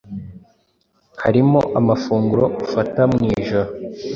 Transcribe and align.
harimo 1.23 1.59
amafunguro 1.79 2.45
ufata 2.65 3.01
mu 3.11 3.19
ijoro 3.39 3.69